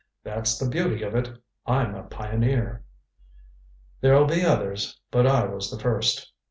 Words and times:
That's 0.23 0.57
the 0.57 0.67
beauty 0.67 1.03
of 1.03 1.13
it 1.13 1.29
I'm 1.67 1.93
a 1.93 2.01
pioneer. 2.01 2.83
There'll 3.99 4.25
be 4.25 4.43
others, 4.43 4.99
but 5.11 5.27
I 5.27 5.45
was 5.45 5.69
the 5.69 5.77
first. 5.77 6.33